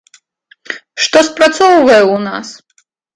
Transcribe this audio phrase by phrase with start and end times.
[1.07, 2.47] Што спрацоўвае ў нас?